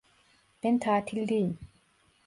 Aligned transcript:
Ben 0.63 0.79
tatildeyim. 0.79 1.57